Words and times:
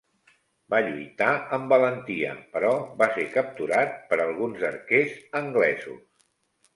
Va 0.73 0.77
lluitar 0.85 1.33
amb 1.57 1.73
valentia, 1.73 2.31
però 2.55 2.71
va 3.01 3.09
ser 3.17 3.25
capturat 3.35 3.93
per 4.13 4.19
alguns 4.25 4.65
arquers 4.71 5.13
anglesos. 5.41 6.01